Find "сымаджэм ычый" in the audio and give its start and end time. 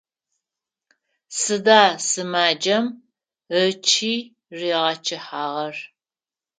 2.07-4.19